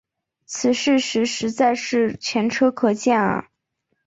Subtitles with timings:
[0.47, 3.49] 此事实在是前车可鉴啊。